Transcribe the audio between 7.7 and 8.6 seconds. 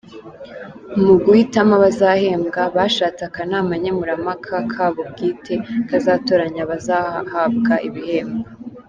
ibihembo.